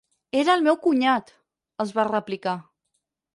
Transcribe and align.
Era 0.43 0.53
el 0.59 0.63
meu 0.67 0.77
cunyat! 0.85 1.29
–els 1.35 1.93
va 1.99 2.07
replicar–. 2.09 2.57